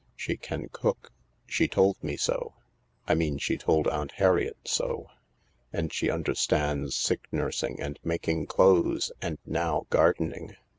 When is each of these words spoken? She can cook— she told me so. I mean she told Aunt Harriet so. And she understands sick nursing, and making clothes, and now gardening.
She 0.15 0.35
can 0.35 0.67
cook— 0.69 1.11
she 1.45 1.67
told 1.67 2.03
me 2.03 2.17
so. 2.17 2.55
I 3.07 3.13
mean 3.13 3.37
she 3.37 3.55
told 3.55 3.87
Aunt 3.87 4.13
Harriet 4.13 4.57
so. 4.65 5.05
And 5.71 5.93
she 5.93 6.09
understands 6.09 6.95
sick 6.95 7.27
nursing, 7.31 7.79
and 7.79 7.99
making 8.03 8.47
clothes, 8.47 9.11
and 9.21 9.37
now 9.45 9.85
gardening. 9.91 10.55